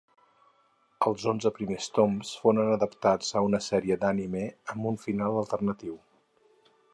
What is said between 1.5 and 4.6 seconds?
primers toms foren adaptats a una sèrie d'anime